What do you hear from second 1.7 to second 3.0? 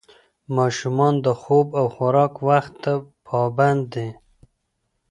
او خوراک وخت ته